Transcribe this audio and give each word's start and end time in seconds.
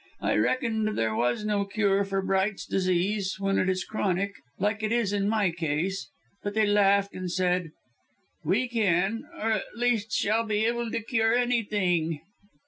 I 0.21 0.35
reckoned 0.35 0.97
there 0.97 1.13
was 1.13 1.45
no 1.45 1.63
cure 1.63 2.03
for 2.03 2.23
Bright's 2.23 2.65
Disease, 2.65 3.35
when 3.39 3.59
it 3.59 3.69
is 3.69 3.83
chronic, 3.83 4.31
like 4.57 4.81
it 4.81 4.91
is 4.91 5.13
in 5.13 5.29
my 5.29 5.51
case; 5.51 6.09
but 6.41 6.55
they 6.55 6.65
laughed, 6.65 7.13
and 7.13 7.31
said, 7.31 7.69
'We 8.43 8.67
can 8.69 9.25
or 9.37 9.51
at 9.51 9.75
least 9.77 10.11
shall 10.11 10.43
be 10.43 10.65
able 10.65 10.89
to 10.89 11.01
cure 11.03 11.35
anything.'" 11.35 12.19